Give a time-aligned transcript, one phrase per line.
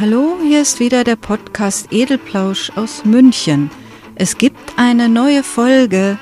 [0.00, 3.68] Hallo, hier ist wieder der Podcast Edelplausch aus München.
[4.14, 6.20] Es gibt eine neue Folge.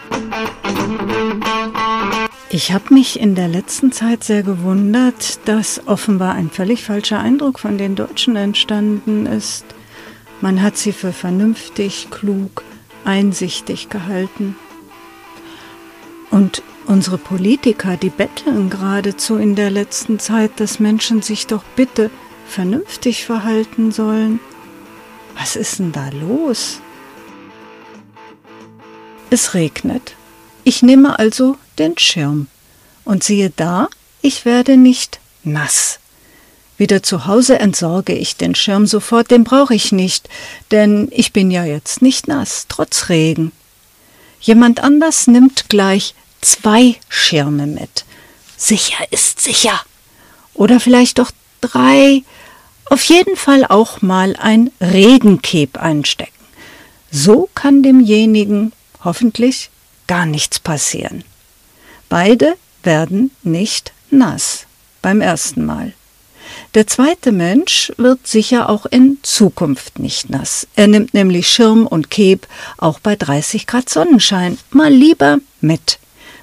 [2.49, 7.59] Ich habe mich in der letzten Zeit sehr gewundert, dass offenbar ein völlig falscher Eindruck
[7.59, 9.67] von den Deutschen entstanden ist.
[10.41, 12.65] Man hat sie für vernünftig, klug,
[13.05, 14.57] einsichtig gehalten.
[16.31, 22.11] Und unsere Politiker, die betteln geradezu in der letzten Zeit, dass Menschen sich doch bitte
[22.47, 24.41] vernünftig verhalten sollen.
[25.35, 26.81] Was ist denn da los?
[29.31, 30.15] Es regnet.
[30.65, 32.49] Ich nehme also den Schirm.
[33.05, 33.89] Und siehe da,
[34.23, 36.01] ich werde nicht nass.
[36.79, 40.29] Wieder zu Hause entsorge ich den Schirm sofort, den brauche ich nicht,
[40.71, 43.53] denn ich bin ja jetzt nicht nass, trotz Regen.
[44.41, 48.05] Jemand anders nimmt gleich zwei Schirme mit.
[48.57, 49.81] Sicher ist sicher.
[50.55, 52.23] Oder vielleicht doch drei,
[52.87, 56.33] auf jeden Fall auch mal ein Regenkeb einstecken.
[57.11, 59.71] So kann demjenigen hoffentlich
[60.07, 61.25] gar nichts passieren.
[62.09, 64.67] Beide werden nicht nass
[65.03, 65.93] beim ersten Mal.
[66.75, 70.67] Der zweite Mensch wird sicher auch in Zukunft nicht nass.
[70.77, 72.47] Er nimmt nämlich Schirm und Keb
[72.79, 75.99] auch bei 30 Grad Sonnenschein mal lieber mit.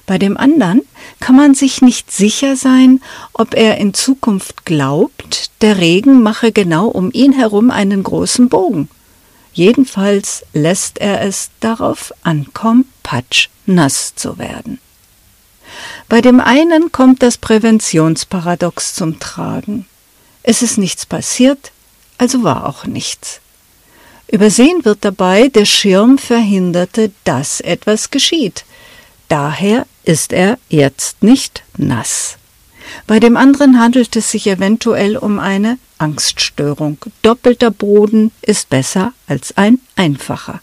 [0.06, 0.82] Bei dem anderen
[1.24, 6.88] kann man sich nicht sicher sein, ob er in Zukunft glaubt, der Regen mache genau
[6.88, 8.90] um ihn herum einen großen Bogen.
[9.54, 14.80] Jedenfalls lässt er es darauf ankommen, patsch nass zu werden.
[16.10, 19.86] Bei dem einen kommt das Präventionsparadox zum Tragen.
[20.42, 21.72] Es ist nichts passiert,
[22.18, 23.40] also war auch nichts.
[24.28, 28.66] Übersehen wird dabei, der Schirm verhinderte, dass etwas geschieht.
[29.30, 32.38] Daher ist er jetzt nicht nass.
[33.08, 36.98] Bei dem anderen handelt es sich eventuell um eine Angststörung.
[37.22, 40.62] Doppelter Boden ist besser als ein einfacher.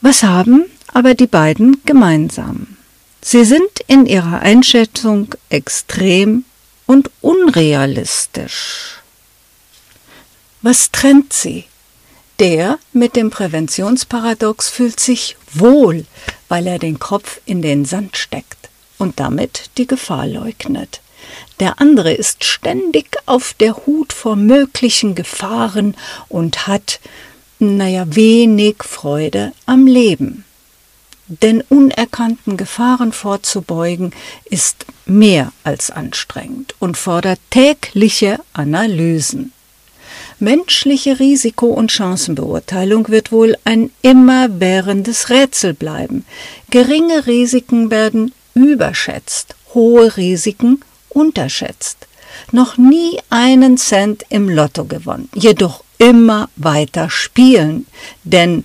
[0.00, 2.76] Was haben aber die beiden gemeinsam?
[3.20, 6.44] Sie sind in ihrer Einschätzung extrem
[6.86, 9.00] und unrealistisch.
[10.62, 11.64] Was trennt sie?
[12.40, 16.04] Der mit dem Präventionsparadox fühlt sich wohl,
[16.48, 18.68] weil er den Kopf in den Sand steckt
[18.98, 21.00] und damit die Gefahr leugnet.
[21.60, 25.96] Der andere ist ständig auf der Hut vor möglichen Gefahren
[26.28, 26.98] und hat,
[27.60, 30.44] naja, wenig Freude am Leben.
[31.28, 34.12] Denn unerkannten Gefahren vorzubeugen
[34.44, 39.52] ist mehr als anstrengend und fordert tägliche Analysen.
[40.38, 46.24] Menschliche Risiko- und Chancenbeurteilung wird wohl ein immerwährendes Rätsel bleiben.
[46.70, 52.08] Geringe Risiken werden überschätzt, hohe Risiken unterschätzt.
[52.50, 57.86] Noch nie einen Cent im Lotto gewonnen, jedoch immer weiter spielen,
[58.24, 58.64] denn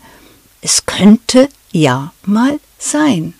[0.61, 3.35] es könnte ja mal sein.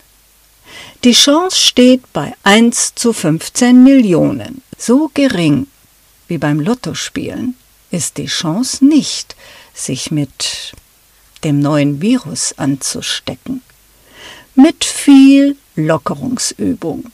[1.02, 4.62] Die Chance steht bei 1 zu 15 Millionen.
[4.78, 5.66] So gering
[6.28, 7.56] wie beim Lottospielen
[7.90, 9.36] ist die Chance nicht,
[9.74, 10.72] sich mit
[11.44, 13.62] dem neuen Virus anzustecken.
[14.54, 17.12] Mit viel Lockerungsübung.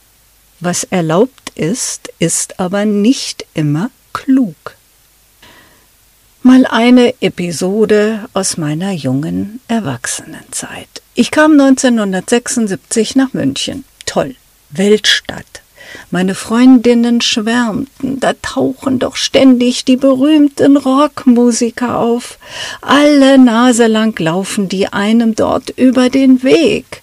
[0.59, 4.75] Was erlaubt ist, ist aber nicht immer klug.
[6.43, 11.01] Mal eine Episode aus meiner jungen Erwachsenenzeit.
[11.13, 13.83] Ich kam 1976 nach München.
[14.05, 14.35] Toll,
[14.69, 15.61] Weltstadt.
[16.09, 22.39] Meine Freundinnen schwärmten, da tauchen doch ständig die berühmten Rockmusiker auf.
[22.81, 27.01] Alle Nase lang laufen die einem dort über den Weg.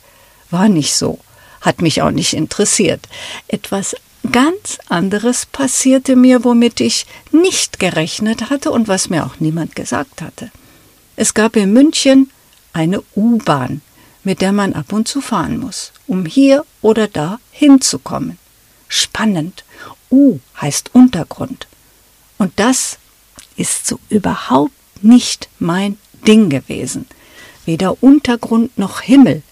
[0.51, 1.19] War nicht so,
[1.61, 3.09] hat mich auch nicht interessiert.
[3.47, 3.95] Etwas
[4.33, 10.23] ganz anderes passierte mir, womit ich nicht gerechnet hatte und was mir auch niemand gesagt
[10.23, 10.51] hatte.
[11.15, 12.31] Es gab in München
[12.73, 13.83] eine U-Bahn,
[14.23, 18.39] mit der man ab und zu fahren muss, um hier oder da hinzukommen
[18.95, 19.65] spannend.
[20.11, 21.67] U heißt Untergrund.
[22.39, 22.99] Und das
[23.57, 27.07] ist so überhaupt nicht mein Ding gewesen.
[27.65, 29.43] Weder Untergrund noch Himmel.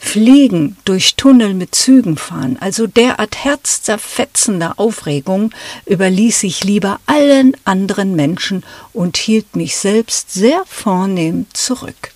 [0.00, 5.52] Fliegen, durch Tunnel mit Zügen fahren, also derart herzzerfetzende Aufregung
[5.86, 12.12] überließ ich lieber allen anderen Menschen und hielt mich selbst sehr vornehm zurück.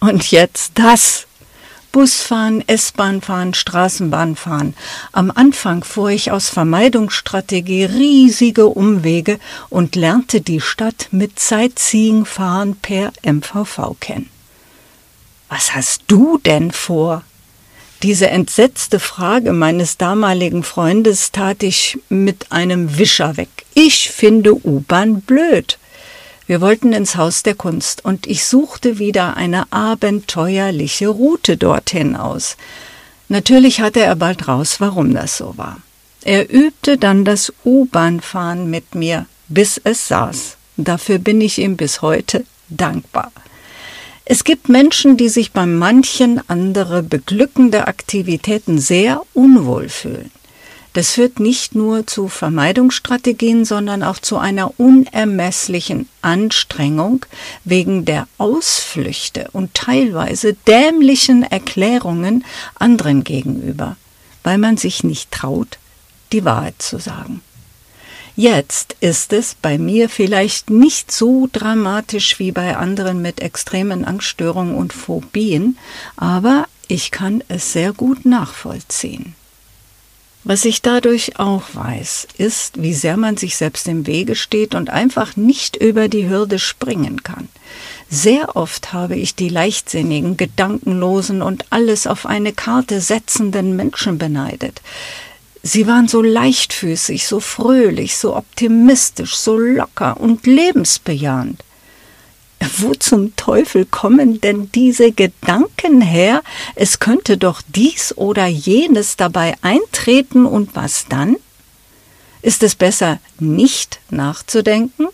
[0.00, 1.26] Und jetzt das.
[1.92, 4.74] Busfahren, S-Bahn fahren, Straßenbahn fahren.
[5.12, 12.76] Am Anfang fuhr ich aus Vermeidungsstrategie riesige Umwege und lernte die Stadt mit Sightseeing fahren
[12.76, 14.30] per MVV kennen.
[15.50, 17.24] Was hast du denn vor?
[18.02, 23.50] Diese entsetzte Frage meines damaligen Freundes tat ich mit einem Wischer weg.
[23.74, 25.78] Ich finde U-Bahn blöd.
[26.46, 32.56] Wir wollten ins Haus der Kunst und ich suchte wieder eine abenteuerliche Route dorthin aus.
[33.28, 35.78] Natürlich hatte er bald raus, warum das so war.
[36.22, 40.56] Er übte dann das U-Bahn-Fahren mit mir, bis es saß.
[40.76, 43.32] Dafür bin ich ihm bis heute dankbar.
[44.24, 50.30] Es gibt Menschen, die sich bei manchen andere beglückende Aktivitäten sehr unwohl fühlen.
[50.92, 57.24] Das führt nicht nur zu Vermeidungsstrategien, sondern auch zu einer unermesslichen Anstrengung
[57.64, 62.44] wegen der Ausflüchte und teilweise dämlichen Erklärungen
[62.74, 63.96] anderen gegenüber,
[64.42, 65.78] weil man sich nicht traut,
[66.32, 67.40] die Wahrheit zu sagen.
[68.36, 74.74] Jetzt ist es bei mir vielleicht nicht so dramatisch wie bei anderen mit extremen Angststörungen
[74.74, 75.78] und Phobien,
[76.16, 79.34] aber ich kann es sehr gut nachvollziehen.
[80.44, 84.90] Was ich dadurch auch weiß, ist, wie sehr man sich selbst im Wege steht und
[84.90, 87.48] einfach nicht über die Hürde springen kann.
[88.10, 94.82] Sehr oft habe ich die leichtsinnigen, gedankenlosen und alles auf eine Karte setzenden Menschen beneidet.
[95.62, 101.62] Sie waren so leichtfüßig, so fröhlich, so optimistisch, so locker und lebensbejahend.
[102.78, 106.42] Wo zum Teufel kommen denn diese Gedanken her?
[106.74, 111.36] Es könnte doch dies oder jenes dabei eintreten und was dann?
[112.42, 115.08] Ist es besser, nicht nachzudenken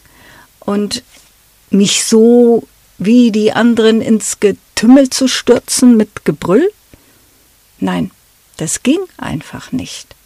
[0.60, 1.02] und
[1.70, 2.66] mich so
[2.98, 6.70] wie die anderen ins Getümmel zu stürzen mit Gebrüll?
[7.78, 8.10] Nein,
[8.56, 10.16] das ging einfach nicht.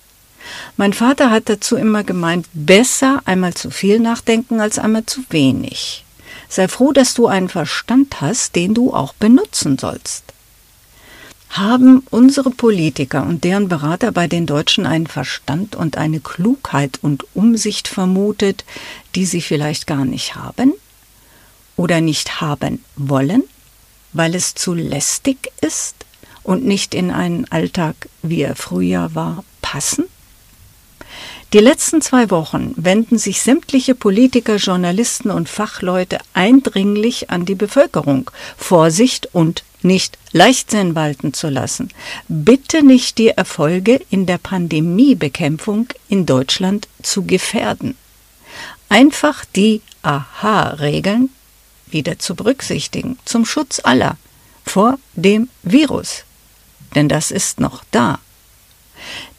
[0.77, 6.05] Mein Vater hat dazu immer gemeint, besser einmal zu viel nachdenken als einmal zu wenig.
[6.53, 10.23] Sei froh, dass du einen Verstand hast, den du auch benutzen sollst.
[11.49, 17.25] Haben unsere Politiker und deren Berater bei den Deutschen einen Verstand und eine Klugheit und
[17.35, 18.67] Umsicht vermutet,
[19.15, 20.75] die sie vielleicht gar nicht haben?
[21.77, 23.45] Oder nicht haben wollen,
[24.13, 26.05] weil es zu lästig ist
[26.43, 30.05] und nicht in einen Alltag, wie er früher war, passen?
[31.53, 38.31] Die letzten zwei Wochen wenden sich sämtliche Politiker, Journalisten und Fachleute eindringlich an die Bevölkerung,
[38.57, 41.91] Vorsicht und nicht Leichtsinn walten zu lassen.
[42.29, 47.99] Bitte nicht die Erfolge in der Pandemiebekämpfung in Deutschland zu gefährden.
[48.89, 51.29] Einfach die Aha-Regeln
[51.87, 54.17] wieder zu berücksichtigen, zum Schutz aller
[54.65, 56.25] vor dem Virus.
[56.95, 58.21] Denn das ist noch da.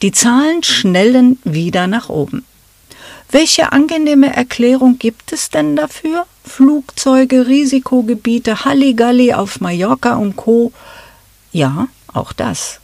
[0.02, 2.46] Die Zahlen schnellen wieder nach oben.
[3.32, 6.26] Welche angenehme Erklärung gibt es denn dafür?
[6.46, 10.72] Flugzeuge, Risikogebiete, Halligalli auf Mallorca und Co.
[11.52, 12.80] Ja, auch das.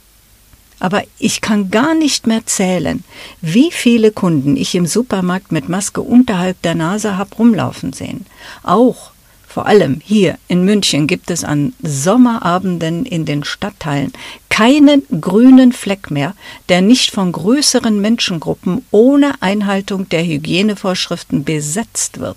[0.80, 3.04] Aber ich kann gar nicht mehr zählen,
[3.42, 8.26] wie viele Kunden ich im Supermarkt mit Maske unterhalb der Nase hab rumlaufen sehen.
[8.62, 9.12] Auch
[9.46, 14.12] vor allem hier in München gibt es an Sommerabenden in den Stadtteilen
[14.60, 16.34] keinen grünen Fleck mehr,
[16.68, 22.36] der nicht von größeren Menschengruppen ohne Einhaltung der Hygienevorschriften besetzt wird.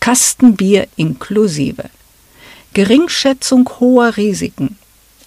[0.00, 1.90] Kastenbier inklusive.
[2.72, 4.76] Geringschätzung hoher Risiken,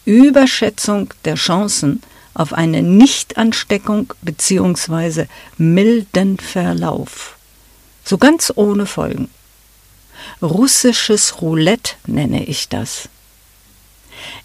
[0.03, 2.01] Überschätzung der Chancen
[2.33, 5.27] auf eine Nichtansteckung bzw.
[5.57, 7.38] milden Verlauf.
[8.03, 9.29] So ganz ohne Folgen.
[10.41, 13.07] Russisches Roulette nenne ich das.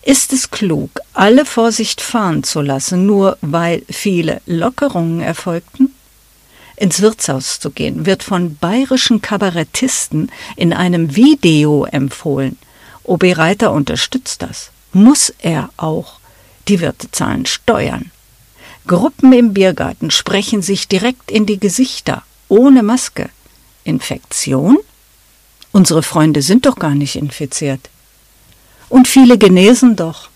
[0.02, 5.94] Ist es klug, alle Vorsicht fahren zu lassen, nur weil viele Lockerungen erfolgten?
[6.76, 12.58] Ins Wirtshaus zu gehen, wird von bayerischen Kabarettisten in einem Video empfohlen.
[13.04, 14.70] OB Reiter unterstützt das.
[14.92, 16.18] Muss er auch.
[16.68, 18.10] Die Wirte zahlen Steuern.
[18.86, 23.30] Gruppen im Biergarten sprechen sich direkt in die Gesichter, ohne Maske.
[23.84, 24.78] Infektion?
[25.70, 27.90] Unsere Freunde sind doch gar nicht infiziert.
[28.92, 30.28] Und viele genesen doch.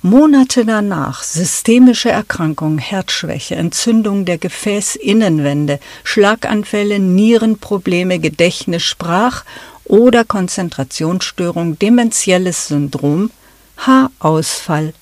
[0.00, 9.44] Monate danach systemische Erkrankungen, Herzschwäche, Entzündung der Gefäßinnenwände, Schlaganfälle, Nierenprobleme, Gedächtnis, Sprach-
[9.84, 13.30] oder Konzentrationsstörung, dementielles Syndrom,
[13.76, 14.94] Haarausfall.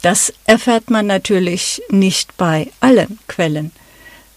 [0.00, 3.70] Das erfährt man natürlich nicht bei allen Quellen.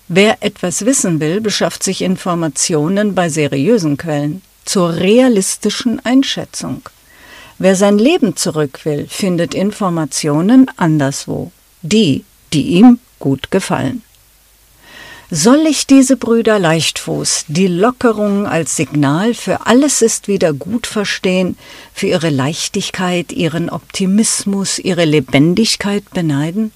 [0.10, 6.82] Wer etwas wissen will, beschafft sich Informationen bei seriösen Quellen zur realistischen Einschätzung.
[7.60, 11.52] Wer sein Leben zurück will, findet Informationen anderswo,
[11.82, 12.24] die,
[12.54, 14.02] die ihm gut gefallen.
[15.30, 21.58] Soll ich diese Brüder Leichtfuß, die Lockerung als Signal für alles ist wieder gut verstehen,
[21.94, 26.72] für ihre Leichtigkeit, ihren Optimismus, ihre Lebendigkeit beneiden?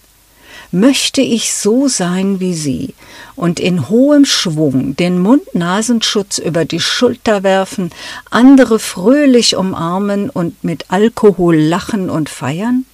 [0.74, 2.96] Möchte ich so sein wie Sie
[3.36, 7.92] und in hohem Schwung den Mund-Nasenschutz über die Schulter werfen,
[8.32, 12.86] andere fröhlich umarmen und mit Alkohol lachen und feiern?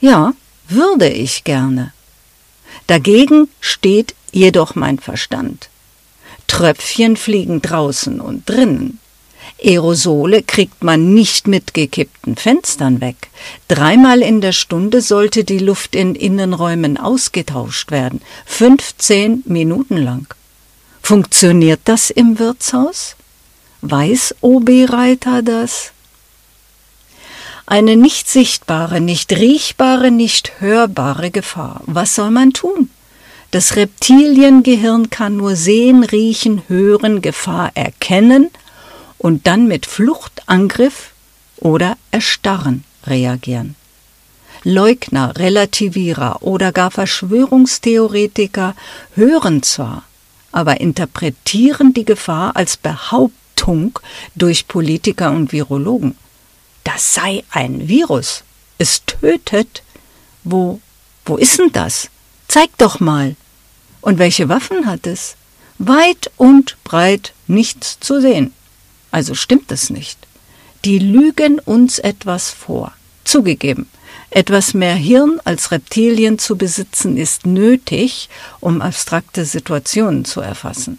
[0.00, 0.34] Ja,
[0.68, 1.92] würde ich gerne.
[2.88, 5.68] Dagegen steht jedoch mein Verstand.
[6.48, 8.98] Tröpfchen fliegen draußen und drinnen.
[9.62, 13.16] Aerosole kriegt man nicht mit gekippten Fenstern weg.
[13.66, 20.32] Dreimal in der Stunde sollte die Luft in Innenräumen ausgetauscht werden, 15 Minuten lang.
[21.02, 23.16] Funktioniert das im Wirtshaus?
[23.80, 25.92] Weiß OB Reiter das?
[27.66, 31.82] Eine nicht sichtbare, nicht riechbare, nicht hörbare Gefahr.
[31.86, 32.90] Was soll man tun?
[33.50, 38.50] Das Reptiliengehirn kann nur sehen, riechen, hören, Gefahr erkennen
[39.18, 41.12] und dann mit Flucht, Angriff
[41.56, 43.74] oder Erstarren reagieren.
[44.64, 48.74] Leugner, Relativierer oder gar Verschwörungstheoretiker
[49.14, 50.04] hören zwar,
[50.52, 53.98] aber interpretieren die Gefahr als Behauptung
[54.34, 56.16] durch Politiker und Virologen.
[56.84, 58.44] Das sei ein Virus.
[58.78, 59.82] Es tötet.
[60.44, 60.80] Wo,
[61.26, 62.08] wo ist denn das?
[62.48, 63.36] Zeig doch mal.
[64.00, 65.36] Und welche Waffen hat es?
[65.78, 68.54] Weit und breit nichts zu sehen.
[69.10, 70.18] Also stimmt es nicht.
[70.84, 72.92] Die lügen uns etwas vor.
[73.24, 73.88] Zugegeben,
[74.30, 78.28] etwas mehr Hirn als Reptilien zu besitzen ist nötig,
[78.60, 80.98] um abstrakte Situationen zu erfassen.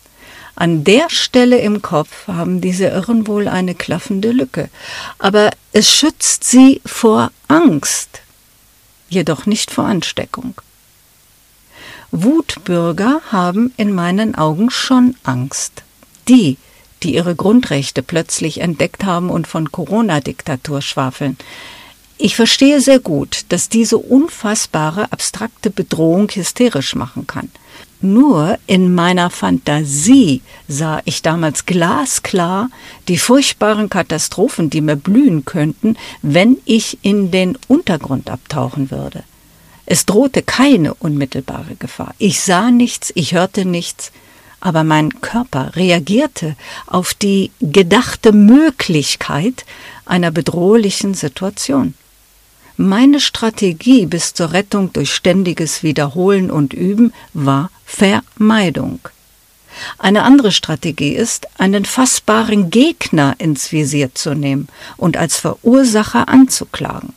[0.56, 4.70] An der Stelle im Kopf haben diese Irren wohl eine klaffende Lücke,
[5.18, 8.22] aber es schützt sie vor Angst,
[9.08, 10.56] jedoch nicht vor Ansteckung.
[12.12, 15.84] Wutbürger haben in meinen Augen schon Angst.
[16.28, 16.58] Die,
[17.04, 21.38] die ihre Grundrechte plötzlich entdeckt haben und von Corona-Diktatur schwafeln.
[22.18, 27.50] Ich verstehe sehr gut, dass diese unfassbare abstrakte Bedrohung hysterisch machen kann.
[28.02, 32.70] Nur in meiner Fantasie sah ich damals glasklar
[33.08, 39.24] die furchtbaren Katastrophen, die mir blühen könnten, wenn ich in den Untergrund abtauchen würde.
[39.86, 42.14] Es drohte keine unmittelbare Gefahr.
[42.20, 44.12] Ich sah nichts, ich hörte nichts,
[44.60, 49.66] aber mein Körper reagierte auf die gedachte Möglichkeit
[50.06, 51.94] einer bedrohlichen Situation.
[52.78, 59.00] Meine Strategie bis zur Rettung durch ständiges Wiederholen und Üben war Vermeidung.
[59.98, 67.14] Eine andere Strategie ist, einen fassbaren Gegner ins Visier zu nehmen und als Verursacher anzuklagen.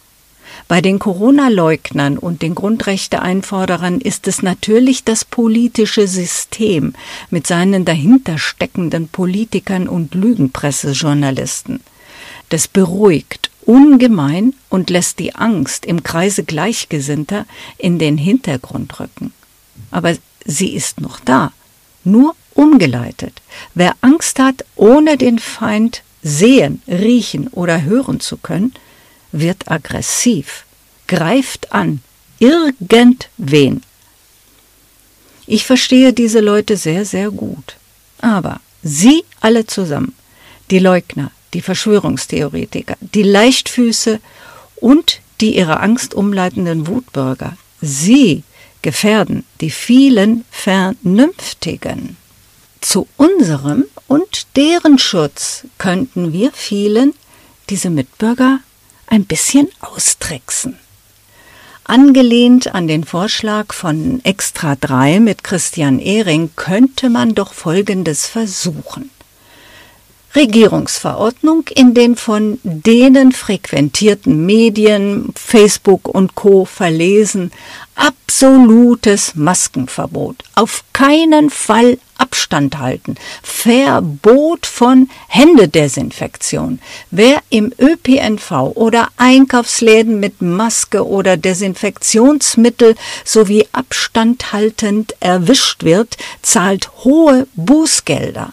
[0.69, 6.95] Bei den Corona-Leugnern und den Grundrechteeinforderern ist es natürlich das politische System
[7.31, 11.81] mit seinen dahinter steckenden Politikern und Lügenpressejournalisten.
[12.49, 17.47] Das beruhigt ungemein und lässt die Angst im Kreise Gleichgesinnter
[17.79, 19.33] in den Hintergrund rücken.
[19.91, 21.53] Aber sie ist noch da,
[22.05, 23.41] nur umgeleitet.
[23.75, 28.75] Wer Angst hat, ohne den Feind sehen, riechen oder hören zu können,
[29.33, 30.65] wird aggressiv,
[31.09, 32.01] greift an,
[32.39, 33.83] irgendwen.
[35.47, 37.77] Ich verstehe diese Leute sehr, sehr gut.
[38.21, 40.15] Aber Sie alle zusammen,
[40.71, 44.21] die Leugner, die Verschwörungstheoretiker, die Leichtfüße
[44.77, 48.45] und die ihre Angst umleitenden Wutbürger, Sie
[48.83, 52.17] gefährden die vielen Vernünftigen.
[52.81, 57.15] Zu unserem und deren Schutz könnten wir vielen
[57.71, 58.59] diese Mitbürger
[59.13, 60.79] ein bisschen austricksen.
[61.85, 69.11] Angelehnt an den Vorschlag von Extra 3 mit Christian Ehring könnte man doch Folgendes versuchen.
[70.35, 76.65] Regierungsverordnung in den von denen frequentierten Medien, Facebook und Co.
[76.65, 77.53] verlesen,
[77.95, 80.43] absolutes Maskenverbot.
[80.55, 83.17] Auf keinen Fall Abstand halten.
[83.43, 86.79] Verbot von Händedesinfektion.
[87.11, 96.91] Wer im ÖPNV oder Einkaufsläden mit Maske oder Desinfektionsmittel sowie Abstand haltend erwischt wird, zahlt
[97.05, 98.53] hohe Bußgelder.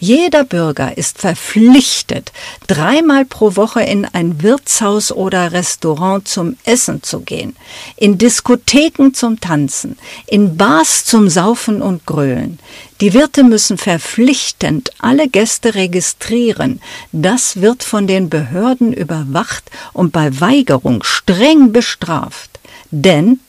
[0.00, 2.32] Jeder Bürger ist verpflichtet,
[2.68, 7.56] dreimal pro Woche in ein Wirtshaus oder Restaurant zum Essen zu gehen,
[7.96, 12.60] in Diskotheken zum Tanzen, in Bars zum Saufen und Grölen.
[13.00, 16.80] Die Wirte müssen verpflichtend alle Gäste registrieren.
[17.10, 22.60] Das wird von den Behörden überwacht und bei Weigerung streng bestraft.
[22.92, 23.40] Denn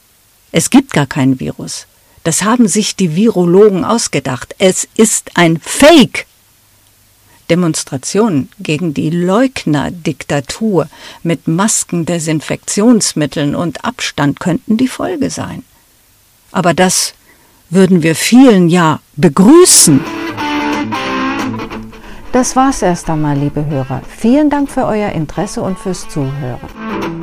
[0.51, 1.85] es gibt gar kein Virus.
[2.23, 4.55] Das haben sich die Virologen ausgedacht.
[4.57, 6.25] Es ist ein Fake.
[7.49, 10.87] Demonstrationen gegen die Leugner-Diktatur
[11.23, 15.63] mit Masken, Desinfektionsmitteln und Abstand könnten die Folge sein.
[16.51, 17.13] Aber das
[17.69, 19.99] würden wir vielen ja begrüßen.
[22.31, 24.01] Das war's erst einmal, liebe Hörer.
[24.07, 27.18] Vielen Dank für euer Interesse und fürs Zuhören.